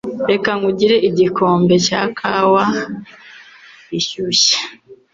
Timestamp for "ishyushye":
3.99-4.55